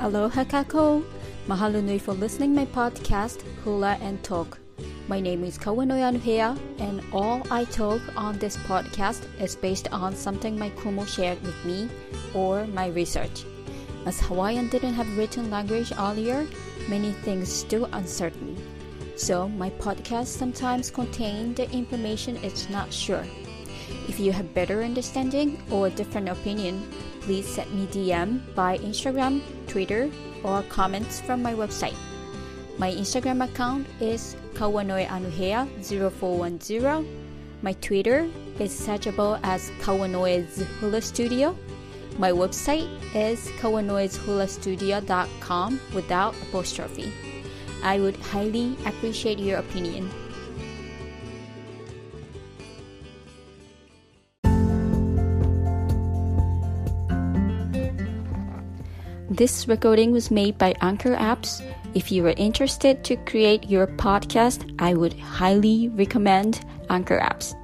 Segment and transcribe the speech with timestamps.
[0.00, 1.04] Aloha kakou!
[1.46, 4.58] Mahalo nui for listening my podcast, Hula and Talk.
[5.06, 10.16] My name is Kawanoe Anuhea, and all I talk on this podcast is based on
[10.16, 11.88] something my kumu shared with me
[12.34, 13.44] or my research.
[14.04, 16.44] As Hawaiian didn't have written language earlier,
[16.88, 18.56] many things still uncertain.
[19.14, 23.24] So my podcast sometimes contain the information it's not sure.
[24.14, 26.88] If you have better understanding or different opinion,
[27.22, 30.08] please send me DM by Instagram, Twitter,
[30.44, 31.96] or comments from my website.
[32.78, 37.04] My Instagram account is kawanoeanuhea0410.
[37.62, 41.58] My Twitter is searchable as Kawanoe's Hula Studio.
[42.16, 42.86] My website
[43.16, 47.12] is kawanoeshulastudio.com without apostrophe.
[47.82, 50.08] I would highly appreciate your opinion.
[59.34, 61.60] This recording was made by Anchor Apps.
[61.92, 67.56] If you are interested to create your podcast, I would highly recommend Anchor Apps.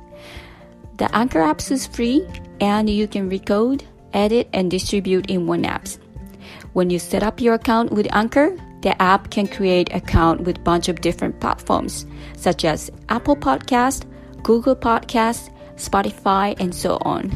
[0.97, 2.27] The Anchor Apps is free
[2.61, 5.87] and you can record, edit, and distribute in one app.
[6.73, 10.89] When you set up your account with Anchor, the app can create account with bunch
[10.89, 12.05] of different platforms
[12.37, 14.11] such as Apple Podcast,
[14.43, 17.31] Google Podcast, Spotify, and so on.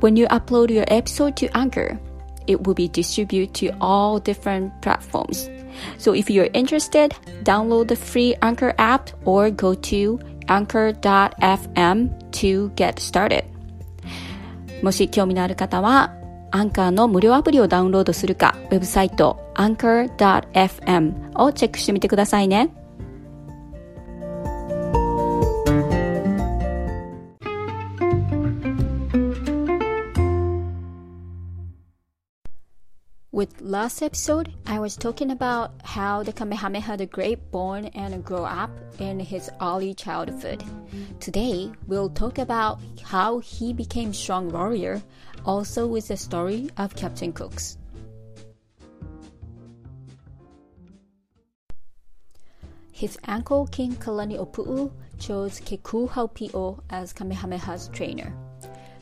[0.00, 2.00] When you upload your episode to Anchor,
[2.47, 5.49] it will be distributed to all different platforms.
[5.97, 12.99] So if you're interested, download the free Anchor app or go to anchor.fm to get
[12.99, 13.43] started.
[14.81, 16.13] もし興味のある方は、
[16.51, 22.78] アンカーの無料アプリをダウンロードするか、ウェブサイト anchor.fm をチェックしてみてくださいね。
[33.40, 38.44] With last episode, I was talking about how the Kamehameha the Great born and grow
[38.44, 40.62] up in his early childhood.
[41.20, 45.00] Today, we'll talk about how he became strong warrior,
[45.46, 47.78] also with the story of Captain Cooks.
[52.92, 58.36] His uncle King Kalani'opu'u chose Kekuhaupio as Kamehameha's trainer.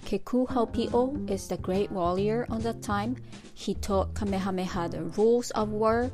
[0.08, 3.14] Kekuhaupio is the great warrior on that time.
[3.52, 6.10] He taught Kamehameha the rules of war,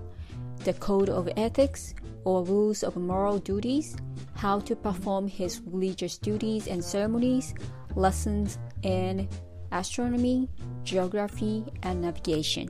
[0.65, 1.95] the code of ethics,
[2.25, 3.97] or rules of moral duties,
[4.35, 7.55] how to perform his religious duties and ceremonies,
[7.95, 9.29] lessons in
[9.71, 10.49] astronomy,
[10.83, 12.69] geography, and navigation.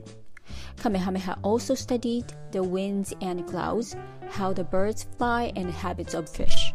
[0.77, 3.95] Kamehameha also studied the winds and clouds,
[4.29, 6.71] how the birds fly, and habits of fish.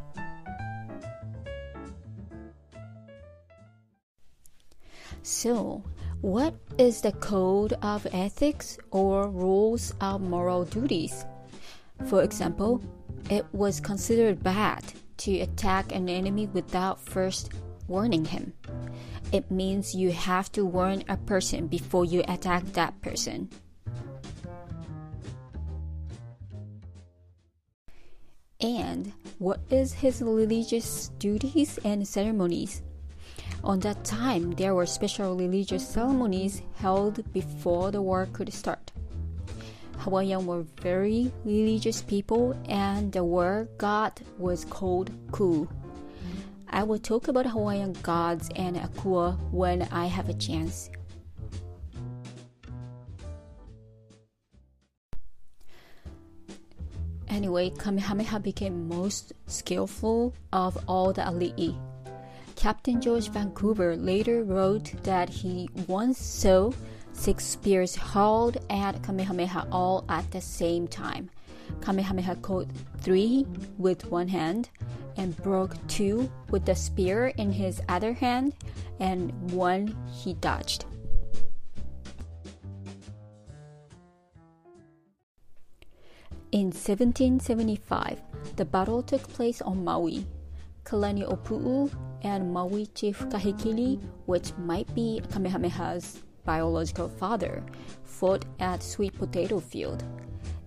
[5.23, 5.83] So,
[6.21, 11.25] what is the code of ethics or rules of moral duties?
[12.07, 12.83] For example,
[13.29, 14.83] it was considered bad
[15.19, 17.53] to attack an enemy without first
[17.89, 18.53] warning him.
[19.33, 23.49] It means you have to warn a person before you attack that person.
[28.61, 32.83] And what is his religious duties and ceremonies?
[33.63, 38.91] On that time, there were special religious ceremonies held before the war could start.
[39.99, 45.69] Hawaiian were very religious people, and the war god was called Ku.
[46.71, 50.89] I will talk about Hawaiian gods and Akua when I have a chance.
[57.29, 61.90] Anyway, Kamehameha became most skillful of all the ali'i.
[62.61, 66.71] Captain George Vancouver later wrote that he once saw
[67.15, 71.31] six spears hurled at Kamehameha all at the same time.
[71.81, 72.69] Kamehameha caught
[72.99, 73.47] three
[73.79, 74.69] with one hand
[75.17, 78.53] and broke two with the spear in his other hand,
[78.99, 80.85] and one he dodged.
[86.53, 88.21] In 1775,
[88.57, 90.27] the battle took place on Maui.
[90.85, 91.91] Kalani'opu'u
[92.23, 97.63] and Maui chief Kahekili, which might be Kamehameha's biological father,
[98.05, 100.05] fought at Sweet Potato Field.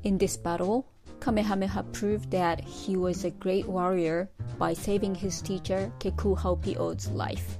[0.03, 0.85] In this battle,
[1.19, 7.59] Kamehameha proved that he was a great warrior by saving his teacher Kekuhaupio's life.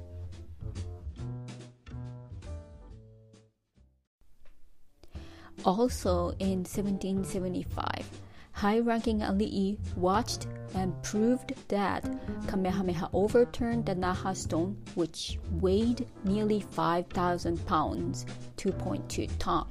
[5.64, 8.04] Also in 1775,
[8.54, 12.02] high ranking ali'i watched and proved that
[12.46, 18.24] Kamehameha overturned the Naha stone, which weighed nearly 5,000 pounds,
[18.56, 19.66] 2.2 ton.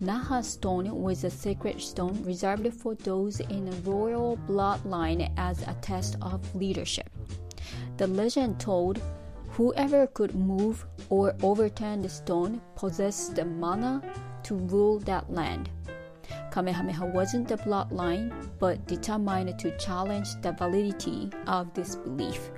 [0.00, 5.76] Naha stone was a sacred stone reserved for those in the royal bloodline as a
[5.82, 7.10] test of leadership.
[7.96, 9.02] The legend told
[9.50, 14.02] whoever could move or overturn the stone possessed the mana
[14.44, 15.68] to rule that land.
[16.50, 22.50] Kamehameha wasn't the bloodline, but determined to challenge the validity of this belief.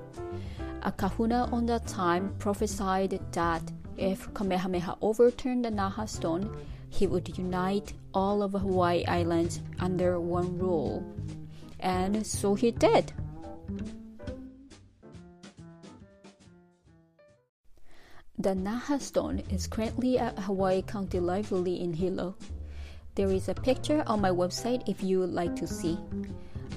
[0.83, 3.63] A kahuna on that time prophesied that
[3.97, 6.57] if Kamehameha overturned the Naha stone,
[6.89, 11.05] he would unite all of Hawaii Islands under one rule.
[11.81, 13.13] And so he did.
[18.39, 22.37] The Naha stone is currently at Hawaii County Library in Hilo.
[23.21, 25.99] There is a picture on my website if you would like to see.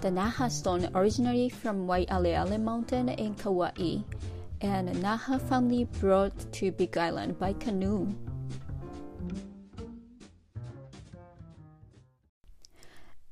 [0.01, 4.03] The Naha stone originally from Waialeale Mountain in Kauai,
[4.59, 8.13] and Naha family brought to Big Island by canoe.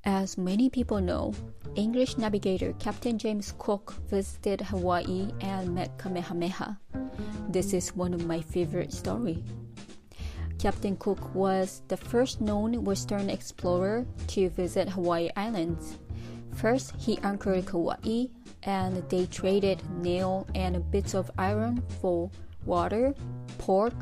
[0.06, 1.34] As many people know,
[1.76, 6.80] English navigator Captain James Cook visited Hawaii and met Kamehameha.
[7.50, 9.44] This is one of my favorite stories.
[10.62, 15.98] Captain Cook was the first known Western explorer to visit Hawaii Islands.
[16.54, 18.28] First, he anchored Kauai,
[18.62, 22.30] and they traded nail and bits of iron for
[22.64, 23.16] water,
[23.58, 23.96] pork,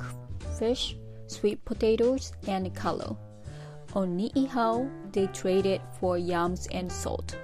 [0.59, 0.97] fish,
[1.27, 3.17] sweet potatoes, and kalo.
[3.95, 7.37] On Ni'ihau, they traded for yams and salt.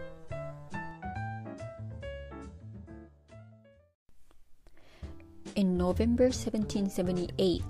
[5.55, 7.63] In November 1778,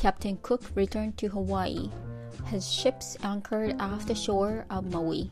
[0.00, 1.90] Captain Cook returned to Hawaii.
[2.46, 5.30] His ships anchored off the shore of Maui.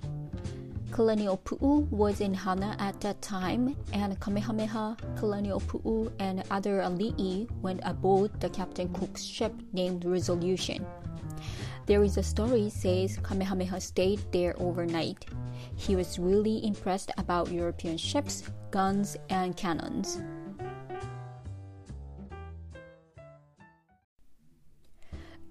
[0.90, 8.38] Kalani'opu'u was in Hana at that time, and Kamehameha, Kalani'opu'u, and other ali'i went aboard
[8.42, 10.84] the Captain Cook's ship named Resolution.
[11.86, 15.24] There is a story says Kamehameha stayed there overnight.
[15.76, 20.20] He was really impressed about European ships, guns, and cannons.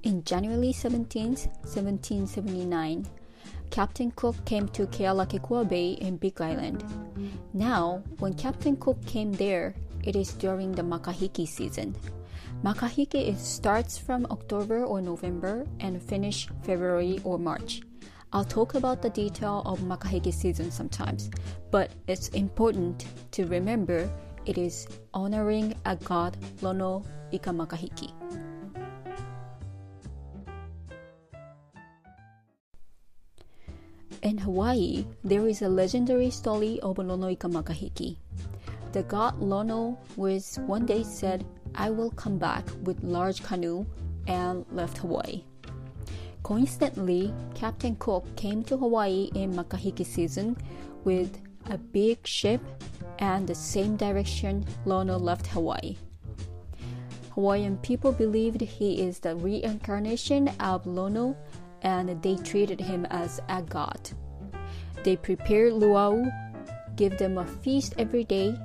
[0.04, 1.36] In January 17,
[1.66, 3.08] 1779,
[3.72, 6.84] Captain Cook came to Kealakekua Bay in Big Island.
[7.54, 9.74] Now, when Captain Cook came there,
[10.04, 11.96] it is during the makahiki season.
[12.64, 17.82] Makahiki starts from October or November and finish February or March.
[18.32, 21.30] I'll talk about the detail of Makahiki season sometimes,
[21.72, 24.10] but it's important to remember
[24.46, 28.27] it is honoring a god Lono Ika Makahiki.
[34.24, 38.18] In Hawaii, there is a legendary story of Lono Ika Makahiki.
[38.92, 43.86] The god Lono was one day said, I will come back with large canoe
[44.26, 45.44] and left Hawaii.
[46.42, 50.58] Coincidentally, Captain Cook came to Hawaii in Makahiki season
[51.04, 51.40] with
[51.70, 52.62] a big ship
[53.20, 55.96] and the same direction Lono left Hawaii.
[57.36, 61.38] Hawaiian people believed he is the reincarnation of Lono
[61.82, 64.10] and they treated him as a god.
[65.04, 66.26] They prepared luau,
[66.96, 68.58] give them a feast every day,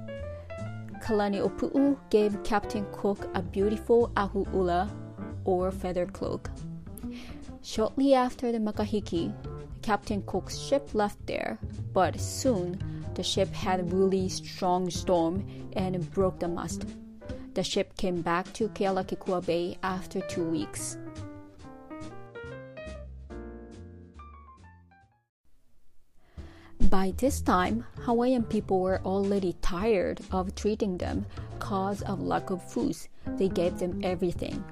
[1.03, 4.89] Kalani'opu'u gave Captain Cook a beautiful ahu'ula
[5.45, 6.49] or feather cloak.
[7.63, 9.35] Shortly after the Makahiki,
[9.83, 11.59] Captain Cook's ship left there,
[11.93, 12.79] but soon
[13.15, 16.87] the ship had a really strong storm and broke the mast.
[17.55, 20.97] The ship came back to Kealakekua Bay after two weeks.
[27.03, 31.27] By this time, Hawaiian people were already tired of treating them
[31.59, 32.97] cause of lack of food.
[33.27, 34.63] They gave them everything.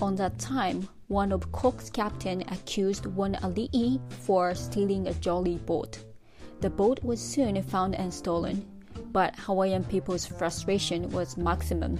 [0.00, 6.00] On that time, one of Cook's captain accused one ali'i for stealing a jolly boat.
[6.62, 8.66] The boat was soon found and stolen,
[9.12, 11.96] but Hawaiian people's frustration was maximum.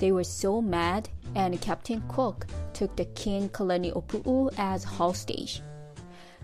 [0.00, 5.62] They were so mad, and Captain Cook took the king Kalani'opu'u as hostage.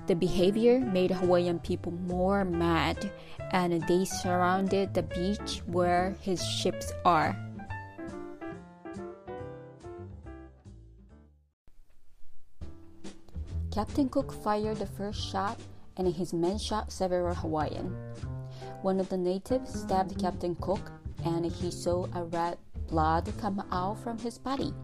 [0.06, 3.12] The behavior made Hawaiian people more mad,
[3.52, 7.38] and they surrounded the beach where his ships are.
[13.71, 15.59] Captain Cook fired the first shot,
[15.97, 17.94] and his men shot several Hawaiian.
[18.82, 20.92] One of the natives stabbed Captain Cook,
[21.25, 24.75] and he saw a red blood come out from his body.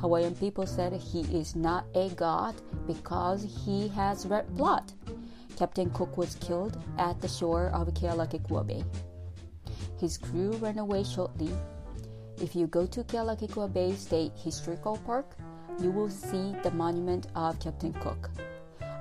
[0.00, 2.54] Hawaiian people said he is not a god
[2.86, 4.92] because he has red blood.
[5.56, 8.82] Captain Cook was killed at the shore of Kealakekua Bay.
[9.98, 11.50] His crew ran away shortly.
[12.40, 15.36] If you go to Kealakekua Bay State Historical Park,
[15.82, 18.30] you will see the monument of Captain Cook.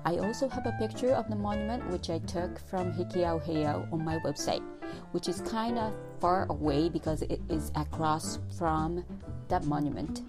[0.04, 4.04] I also have a picture of the monument which I took from Hikiau Heiau on
[4.04, 4.64] my website,
[5.14, 9.06] which is kind of far away because it is across from
[9.48, 10.24] that monument.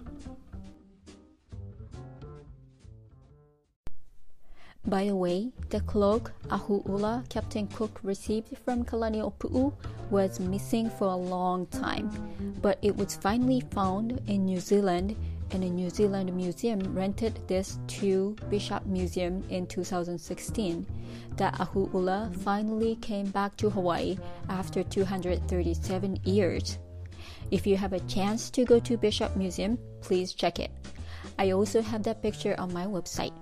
[4.85, 9.73] By the way, the cloak Ahu'ula Captain Cook received from Kalani Pu'u
[10.09, 12.09] was missing for a long time,
[12.63, 15.15] but it was finally found in New Zealand
[15.51, 20.87] and a New Zealand museum rented this to Bishop Museum in 2016
[21.37, 24.17] that Ahu'ula finally came back to Hawaii
[24.49, 26.79] after 237 years.
[27.51, 30.71] If you have a chance to go to Bishop Museum, please check it.
[31.37, 33.33] I also have that picture on my website.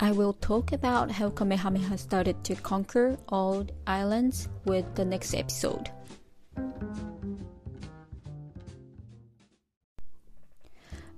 [0.00, 5.90] I will talk about how Kamehameha started to conquer all islands with the next episode.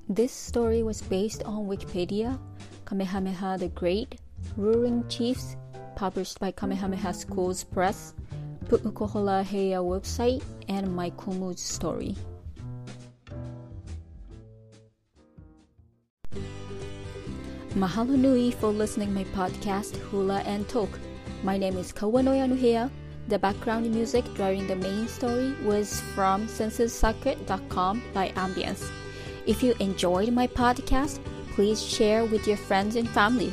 [0.08, 2.38] This story was based on Wikipedia,
[2.86, 4.18] Kamehameha the Great,
[4.56, 5.56] Ruling Chiefs,
[5.94, 8.14] published by Kamehameha Schools Press,
[8.64, 12.16] Pu'ukohola Heiau website, and my Kumu's story.
[17.80, 20.98] Mahalo nui for listening my podcast Hula and Talk.
[21.42, 22.90] My name is Kawanoe Anuhea.
[23.28, 28.90] The background music during the main story was from sensorsoccer.com by Ambience.
[29.46, 31.20] If you enjoyed my podcast,
[31.54, 33.50] please share with your friends and family.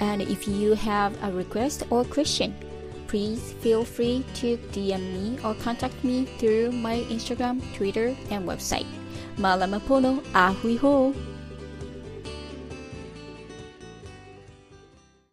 [0.00, 2.52] And if you have a request or question,
[3.06, 8.90] please feel free to DM me or contact me through my Instagram, Twitter, and website.
[9.38, 11.14] Malamapono ahui ho!